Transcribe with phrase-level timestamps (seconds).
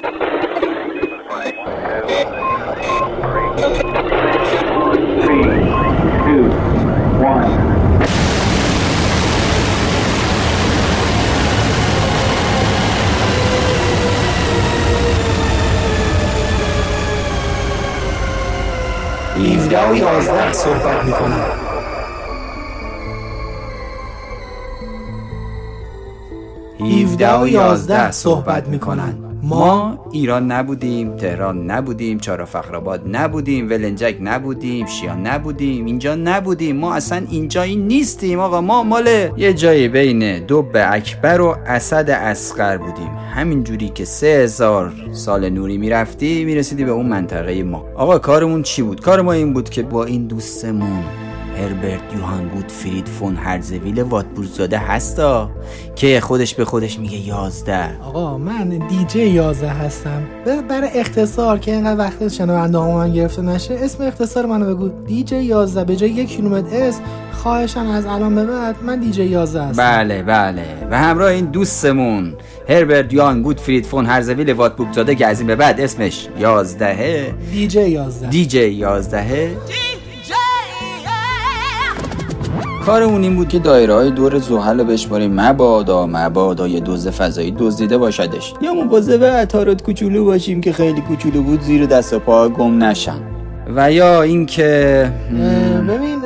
[0.00, 0.12] 17
[19.90, 21.44] و 11 صحبت می‌کنم.
[26.80, 29.29] 17 و 11 صحبت می‌کنن.
[29.42, 36.76] ما ایران نبودیم تهران نبودیم چهار فخرآباد نبودیم ولنجک نبودیم شیان نبودیم اینجا نبودیم.
[36.76, 38.60] ما اصلا اینجایی نیستیم آقا.
[38.60, 43.10] ما مال یه جایی بین دب اکبر و اسد اسقر بودیم.
[43.34, 47.84] همین جوری که سه هزار سال نوری می‌رفتی می‌رسیدی به اون منطقه ما.
[47.96, 51.04] آقا کارمون چی بود؟ کار ما این بود که با این دوستمون
[51.60, 55.50] هربرت یوهان گودفرید فون هرزویل واتبورزاده هستا؟
[55.96, 58.00] که خودش به خودش میگه یازده.
[58.00, 60.22] آقا من دیجی 11 هستم.
[60.68, 64.88] برای اختصار که اینقدر وقت شنونده من گرفته نشه اسم اختصار منو بگو.
[65.06, 67.00] دیجی 11 به جای یک کیلومتر اس
[67.32, 69.82] خواهشم از الان به بعد من دیجی 11 هستم.
[69.82, 70.64] بله بله.
[70.90, 72.34] و همراه این دوستمون
[72.68, 78.28] هربرت یوهان گودفرید فون هرزویل واتبورزاده که از این به بعد اسمش یازدهه دیجی 11
[78.28, 79.56] دیجی یازدهه
[82.86, 85.40] کارمون این بود که دایره های دور زحل رو بشماریم.
[85.40, 88.54] مبادا مبادا یه دوز فضایی دزدیده باشدش.
[88.62, 93.20] یا مواظب عطارات کوچولو باشیم که خیلی کوچولو بود زیر دست و پا گم نشن.
[93.76, 95.12] و یا اینکه
[95.88, 96.18] ببین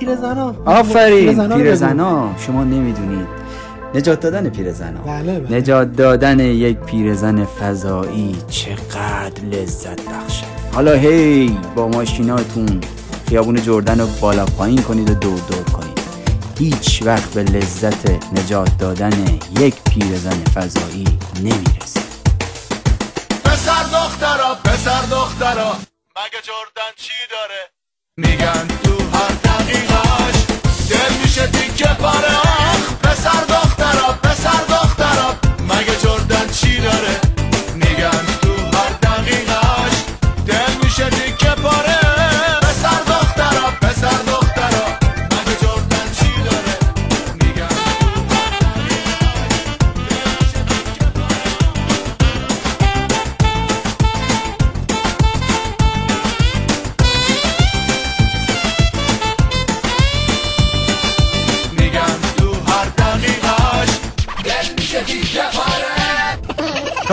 [0.00, 0.54] پیرزنا.
[0.64, 1.48] آفرین.
[1.48, 3.26] پیرزنا شما نمی‌دونید.
[3.94, 5.00] نجات دادن پیرزنا.
[5.06, 5.58] بله بله.
[5.58, 10.44] نجات دادن یک پیرزن فضایی چقدر لذت بخشه.
[10.72, 12.80] حالا هی با ماشیناتون
[13.28, 15.85] خیابون جردن رو بالا پایین کنید و دور دور کنید.
[16.58, 22.06] هیچ وقت به لذت نجات دادن یک پیرزن فضایی نمی‌رسید
[23.44, 25.72] پسر دخترا پسر دخترا.
[26.16, 27.70] مگه جردن چی داره؟
[28.16, 30.36] میگن تو هر دقیقش
[30.90, 32.36] دل میشه تیکه پاره.
[33.02, 35.34] پسر دخترا پسر دخترا.
[35.60, 37.25] مگه جردن چی داره؟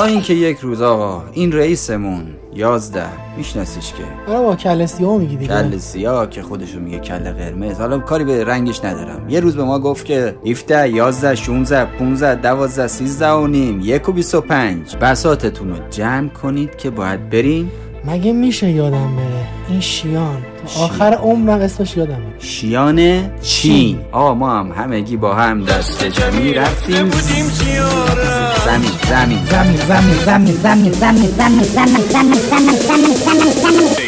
[0.03, 3.05] تا اینکه یک روز آقا این رئیسمون یازده
[3.37, 5.53] میشناسیش که؟ آره با کل سیاه میگی دیگه.
[5.53, 7.79] کل سیاه که خودشو میگه کل قرمز.
[7.79, 9.29] حالا کاری به رنگش ندارم.
[9.29, 14.09] یه روز به ما گفت که 17 11 16 15 12 13 و نیم یک
[14.09, 17.71] و 25 بساتتون رو جمع کنید که باید بریم
[18.05, 20.41] مگه میشه یادم بره این شیان
[20.79, 26.53] آخر عمرم اسمش یادم میره شیان چین آقا ما هم همگی با هم دست جمعی
[26.53, 33.15] رفتیم بودیم سیاره زمین زمین زمین زمین زمین زمین زمین زمین زمین زمین زمین زمین
[33.15, 34.02] زمین زمین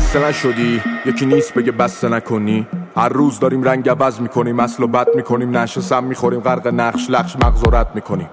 [0.00, 2.66] خسته نشدی؟ یکی نیست بگه بسته نکنی.
[2.96, 7.10] هر روز داریم رنگ عوض می‌کنیم اصل و بد می‌کنیم نشه سم می‌خوریم غرق نقش
[7.10, 8.28] لخش مغز و رد می‌کنیم.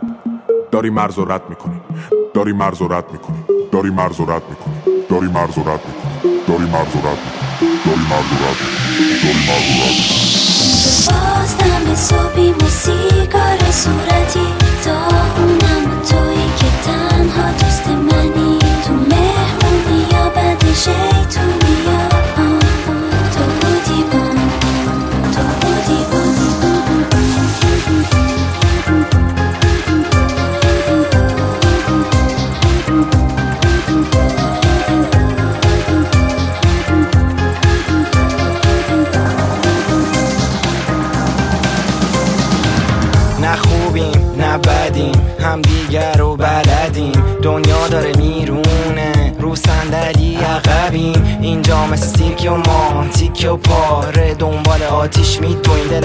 [0.71, 1.81] داری مرز و رد می‌کنیم.
[2.33, 3.45] داری مرز و رد می‌کنیم.
[3.71, 4.81] داری مرز و رد می‌کنیم.
[5.09, 6.43] داری مرز و رد می‌کنیم.
[6.47, 7.81] داری مرز و رد می‌کنیم.
[7.87, 9.09] داری مرز و رد می‌کنیم.
[9.23, 10.29] داری مرز و رد می‌کنیم.
[11.07, 14.47] باز دم صبحی و سیگار صورتی.
[14.85, 18.46] داغونم و تویی که تنها دوست منی.
[20.77, 20.93] 谁
[21.33, 22.16] 同你游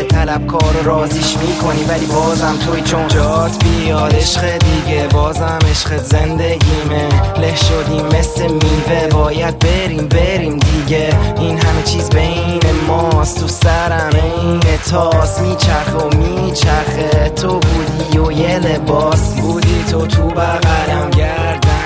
[0.02, 4.14] دل طلبکار رو رازیش می‌کنی ولی بازم توی چون جات بیاد.
[4.14, 7.08] عشق دیگه بازم عشق زندگیمه
[7.38, 11.14] له شدیم مثل میوه باید بریم بریم دیگه.
[11.38, 14.60] این همه چیز بین ماست تو سرم این
[14.90, 17.28] تاس میچرخه و میچرخه.
[17.28, 19.34] تو بودی و یه لباس.
[19.34, 21.10] بودی تو تو بغلم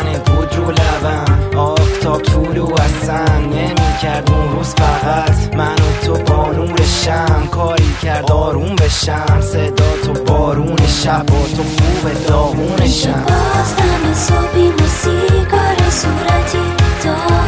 [0.07, 1.59] من بود رو لبم.
[1.59, 7.95] آفتاب تو رو اصلا نمی کرد اون روز فقط من و تو با نورشم کاری
[8.03, 9.41] کرد آروم بشم.
[9.41, 16.59] صدا تو بارون شب و تو خوب داغون شم باز دم صبحی موسیقار صورتی
[17.05, 17.46] دار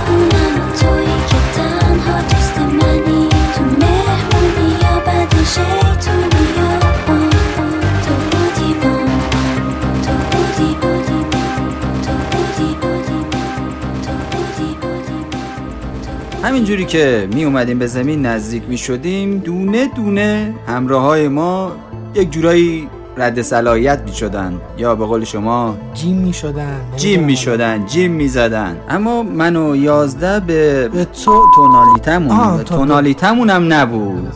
[16.48, 21.72] همینجوری که می اومدیم به زمین نزدیک می شدیم دونه دونه همراه های ما
[22.14, 24.60] یک جورایی رد صلاحیت می شدن.
[24.78, 26.80] یا به قول شما جیم می شدن.
[26.96, 28.76] جیم می شدن جیم می زدن.
[28.88, 34.32] اما من و یازده به به تو تونالیتمون تونالیتمون هم نبود.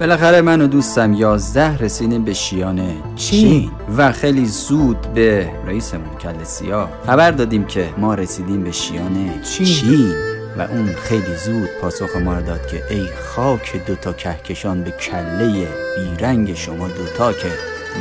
[0.00, 2.80] بالاخره من و دوستم یازده رسیدیم به شیان
[3.16, 3.70] چین.
[3.96, 9.66] و خیلی زود به رئیسمون کل سیاه خبر دادیم که ما رسیدیم به شیان چین.
[9.66, 10.12] چین,
[10.56, 15.68] و اون خیلی زود پاسخ ما رو داد که ای خاک دوتا کهکشان به کله
[15.96, 17.48] بیرنگ شما دوتا که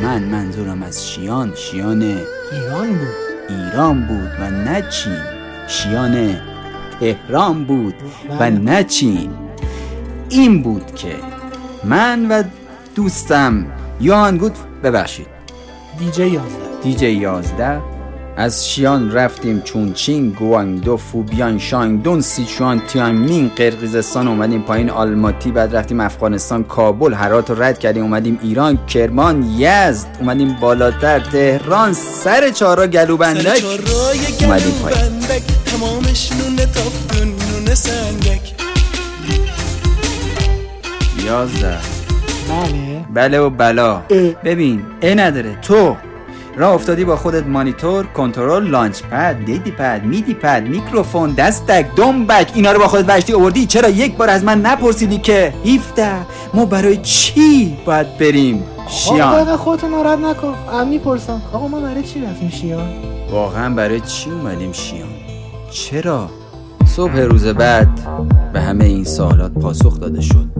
[0.03, 2.01] من منظورم از شیان شیان
[2.51, 3.29] ایران بود.
[3.49, 5.21] ایران بود و نه چین.
[5.67, 6.35] شیان
[6.99, 7.93] تهران بود
[8.29, 8.49] و بله.
[8.49, 9.31] نه چین.
[10.29, 11.15] این بود که
[11.83, 12.43] من و
[12.95, 13.65] دوستم
[14.01, 14.53] یوهان گود
[14.83, 15.27] ببخشید.
[15.99, 16.81] دیجی یازده.
[16.83, 17.98] دیجی یازده.
[18.39, 25.99] از شیان رفتیم چونچین گوانگدو فوبیان شانگدون سیچوان تیانمین قرقیزستان اومدیم پایین آلماتی بعد رفتیم
[25.99, 32.87] افغانستان کابل هرات رو رد کردیم اومدیم ایران کرمان یزد اومدیم بالاتر تهران سر چهارا
[32.87, 33.63] گلوبندک
[34.41, 34.99] اومدیم پایین.
[34.99, 38.53] بندک تمامش نونه تافتون نونه سنگک.
[41.25, 41.77] یازده.
[42.49, 43.05] بله.
[43.13, 44.01] بله و بلا.
[44.43, 45.57] ببین ای نداره.
[45.61, 45.95] تو
[46.59, 52.51] راه افتادی با خودت مانیتور کنترل لانچ پد لیدی پد میدی پد میکروفون دستک دنبک
[52.55, 56.15] اینا رو با خودت وشتی آوردی؟ چرا یک بار از من نپرسیدی که 17
[56.53, 59.55] ما برای چی باید بریم؟ شیان.
[59.55, 60.53] خودتو ناراحت نکن.
[60.73, 61.41] من می‌پرسم.
[61.53, 62.89] آقا ما برای چی رفتیم شیان؟
[63.31, 65.09] واقعا برای چی اومدیم شیان؟
[65.71, 66.29] چرا؟
[66.85, 67.99] صبح روز بعد
[68.53, 70.58] به همه این سوالات پاسخ داده شد.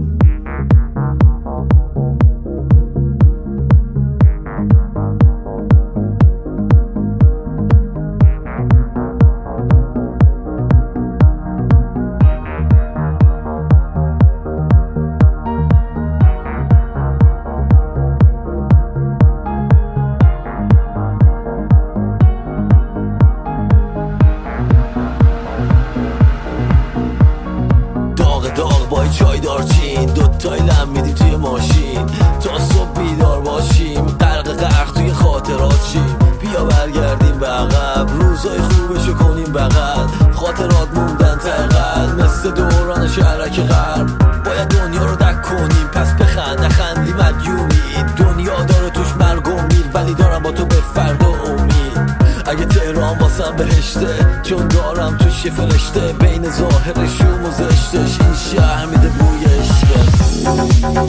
[30.40, 32.06] دوتای لم میدیم توی ماشین.
[32.42, 34.06] تا صبح بیدار باشیم.
[34.06, 36.16] غرق غرق توی خاطرات شیم.
[36.42, 40.32] بیا برگردیم به عقب روزای خوبشو کنیم بغل.
[40.34, 44.08] خاطرات موندن تقل مثل دوران شهرک غرب.
[44.46, 45.88] باید دنیا رو دک کنیم.
[45.94, 50.76] پس بخند نخندی مدیونی دنیا داره توش مرگ و میر ولی دارم با تو به
[50.94, 52.20] فردا امید.
[52.46, 56.00] اگه تهران واسم بهشته چون دارم توش یه فرشته.
[56.00, 60.29] بین ظاهرش و زشتش این شهر میده بوی عشقت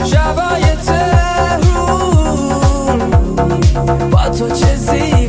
[0.05, 2.19] شبای تهرون
[4.11, 5.20] با تو چه زیبان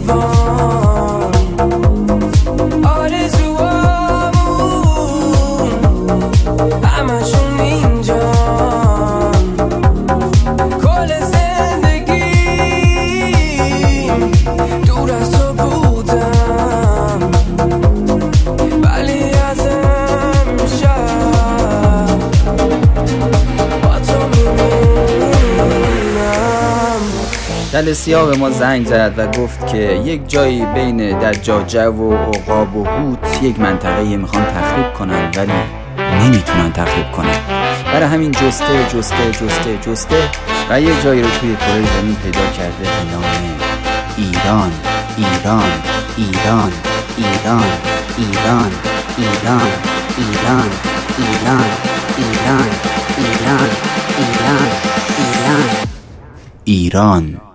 [27.82, 32.76] دل سیاه به ما زنگ زد و گفت که یک جایی بین دجاجه و عقاب
[32.76, 35.52] و هوت یک منطقه می‌خوان تخریب کنن ولی
[36.24, 37.36] نمی‌تونن تخریب کنن
[37.84, 40.16] برای همین جسته جسته جسته جسته
[40.70, 43.24] و یه جایی رو توی کره زمین پیدا کرده به نام
[44.16, 44.72] ایران
[45.16, 45.62] ایران
[46.16, 46.72] ایران
[47.18, 47.62] ایران
[48.18, 48.70] ایران
[49.18, 49.70] ایران
[50.18, 50.70] ایران
[51.28, 51.70] ایران ایران
[52.18, 53.68] ایران
[54.24, 54.68] ایران
[55.06, 55.68] ایران
[56.64, 57.51] ایران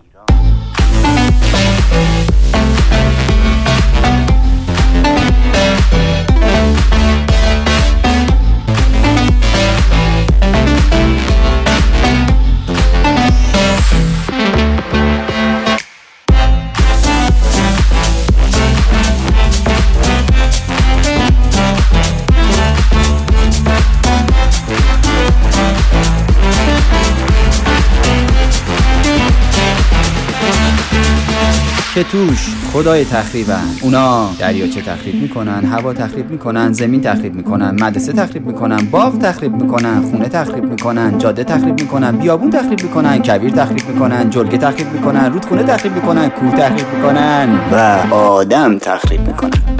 [31.97, 38.13] که توش خدای تخریبن اونا دریاچه تخریب می‌کنن هوا تخریب می‌کنن زمین تخریب می‌کنن مدرسه
[38.13, 43.51] تخریب می‌کنن باغ تخریب می‌کنن خونه تخریب می‌کنن جاده تخریب می‌کنن بیابون تخریب می‌کنن کویر
[43.51, 47.75] تخریب می‌کنن جلگه تخریب می‌کنن رودخونه تخریب می‌کنن کوه تخریب می‌کنن و
[48.13, 49.76] آدم تخریب می‌کنن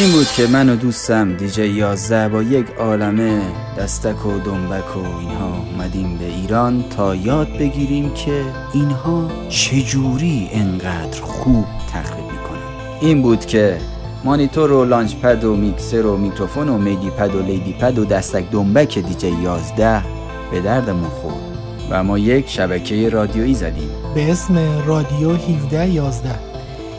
[0.00, 3.42] این بود که من و دوستم دیجی 11 با یک عالمه
[3.78, 11.20] دستک و دنبک و اینها اومدیم به ایران تا یاد بگیریم که اینها چجوری انقدر
[11.22, 12.98] خوب تخریب می‌کنن.
[13.00, 13.78] این بود که
[14.24, 18.50] مانیتور و launchpad و میکسر و میکروفون و MIDI pad و lady pad و دستک
[18.50, 20.02] دنبک دیجی 11
[20.50, 21.34] به دردمون خورد.
[21.90, 23.90] و ما یک شبکه رادیویی زدیم.
[24.14, 26.49] به اسم رادیو 17 11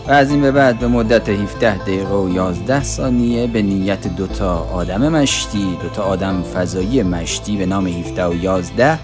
[0.07, 4.67] و از این به بعد به مدت 17 دقیقه و 11 ثانیه به نیت دوتا
[4.73, 8.99] آدم مشتی دوتا آدم فضایی مشتی به نام 17 و 11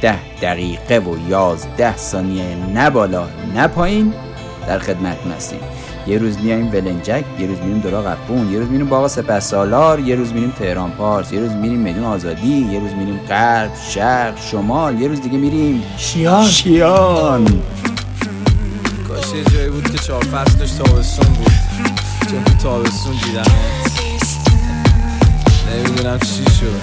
[0.00, 4.12] 17 دقیقه و 11 ثانیه نه بالا نه پایین
[4.66, 5.60] در خدمتتون هستیم.
[6.08, 10.00] یه روز میایم ولنجک یه روز میریم درا قپون یه روز میریم باغ سپه سالار
[10.00, 14.40] یه روز میریم تهران پارس یه روز میریم میدون آزادی یه روز میریم غرب شرق
[14.40, 16.44] شمال یه روز دیگه میریم شیان.
[16.44, 17.46] شیان.
[19.28, 21.52] کاش یه جایی بود که چهار فصلش تابستون بود.
[22.30, 23.50] چون تو تابستون دیدمت
[25.74, 26.80] نمی‌دونم چی شد.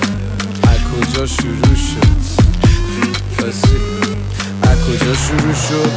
[0.68, 2.16] از کجا شروع شد؟
[3.40, 3.78] راستی.
[4.62, 5.92] از کجا شروع شد؟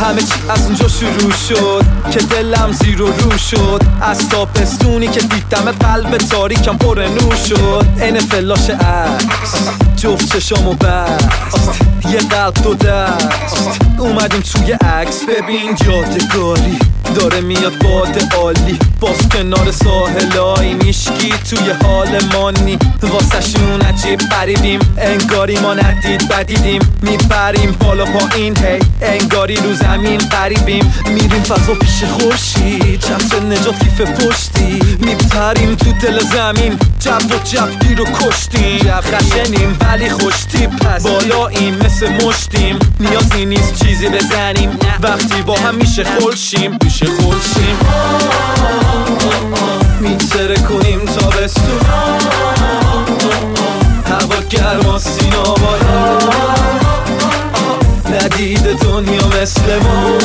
[0.00, 3.82] همه چی از اونجا شروع شد که دلم زیر و رو شد.
[4.00, 7.86] از تابستونی که دیدم قلب تاریکم پر نور شد.
[8.00, 9.54] این فلاش عکس.
[9.96, 11.41] جفت چشام بست.
[12.10, 16.78] یه قلب دو دست اومدیم توی عکس ببین یادگاری
[17.14, 24.80] داره میاد باد عالی باز کنار ساحلای میشکی توی حال مانی واسه شون عجیب قریبیم
[24.98, 32.04] انگاری ما ندید بدیدیم میپریم بالا پایین هی انگاری رو زمین قریبیم میریم فضا پیش
[32.04, 39.78] خورشید چتر نجات کیف پشتی میپریم تو دل زمین جو و جفتی رو کشتیم خشنیم
[39.80, 41.06] ولی خوش تیپ هست
[41.42, 42.78] بالاییم مثل مشتیم.
[43.00, 44.78] نیازی نیست چیزی بزنیم.
[45.02, 46.78] وقتی با هم میشه خلشیم.
[46.84, 47.78] میشه خلشیم.
[50.00, 51.80] میتره کنیم تابستون.
[54.06, 56.18] هوا گرما سینا بالا.
[58.10, 60.18] ندید دنیا مثل ما.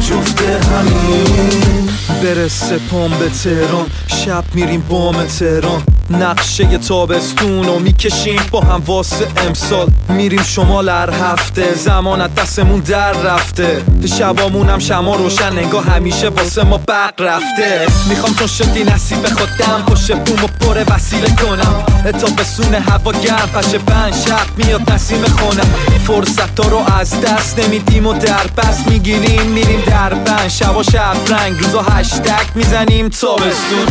[0.00, 1.90] جفت همین.
[2.22, 3.86] برسه پام به تهران.
[4.06, 5.82] شب میریم بام تهران.
[6.10, 9.88] نقشه تابستون رو می‌کشیم با هم واسه امسال.
[10.08, 13.82] میریم شمال هر هفته زمانت دستمون در رفته.
[14.18, 17.86] شبامونم شما روشن انگاه همیشه واسه ما برق رفته.
[18.08, 21.84] می‌خوام چون شدی نصیب خودم پشت بوم و پر وسیله کنم.
[22.12, 25.74] تابستون هوا گرم پشه بند شب میاد نسیم خونم
[26.06, 29.42] فرصت رو از دست نمیدیم و در بست می‌گیریم.
[29.42, 33.86] میریم در بند شب و شب رنگ روزا هشتک می‌زنیم تابستون.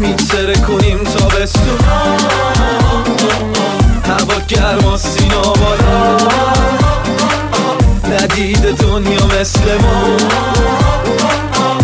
[0.00, 1.78] میتره کنیم تابستون.
[4.04, 6.16] هوا گرما سینا بالا.
[8.10, 10.16] ندید دنیا مثل ما.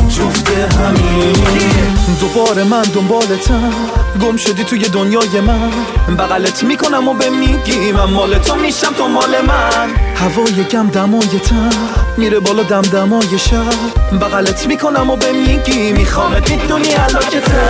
[0.08, 1.36] جفت همین.
[2.20, 3.72] دوباره من دنبالتم
[4.22, 5.70] گم شدی توی دنیای من.
[6.16, 9.90] بغلت می‌کنم و به میگی من مال تو میشم تو مال من.
[10.16, 12.05] هوای گم دمای تن.
[12.18, 17.68] میره بالا دم دمای شب بغلت می‌کنم و به میگی میخوامت می‌دونی علاکتم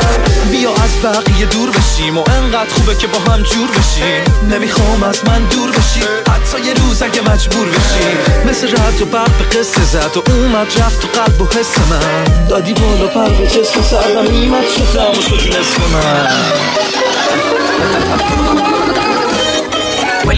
[0.50, 4.24] بیا از بقیه دور بشیم و انقدر خوبه که با هم جور بشیم.
[4.50, 6.00] نمی‌خوام از من دور بشی.
[6.00, 8.48] حتی یه روز اگه مجبور بشی.
[8.48, 12.46] مثل رد و برق به قصه زد و اومد رفت تو قلب و حس من.
[12.48, 15.10] دادی بالا پر به جسم سرم نیمت شدم.
[15.10, 16.26] و شدی نصف من.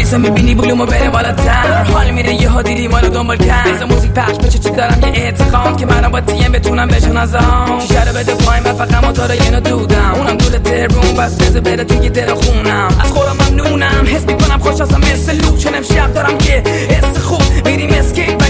[0.09, 1.83] عکس می‌بینی بلومو بره بالاتر.
[1.83, 3.75] حال میره یه ها دیدی مالو دنبال کرد.
[3.75, 8.05] بزا موزیک پخش بشه چی دارم؟ یه اعتقام که منم با تیم بتونم بشنازم شیشه
[8.05, 10.15] رو بده پایین من فقط موتور اینو دودم.
[10.15, 12.89] اونم دول تربون بس بزه بره توی دل خونم.
[13.05, 15.73] از خودم ممنونم حس می‌کنم خوش هستم مثل لوچ چون
[16.15, 17.43] دارم که حس خوب.
[17.67, 18.43] میریم اسکیت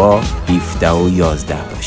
[0.00, 1.79] با 17 و 11